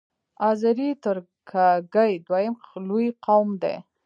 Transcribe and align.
آذری 0.49 0.89
ترکګي 1.03 2.13
دویم 2.27 2.55
لوی 2.87 3.07
قوم 3.25 3.49
دی. 3.61 3.75